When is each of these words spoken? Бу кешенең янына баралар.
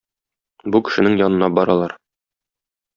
Бу 0.75 0.81
кешенең 0.89 1.19
янына 1.21 1.53
баралар. 1.61 1.97